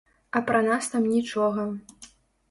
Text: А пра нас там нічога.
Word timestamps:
А 0.37 0.41
пра 0.45 0.61
нас 0.67 0.87
там 0.93 1.05
нічога. 1.15 1.65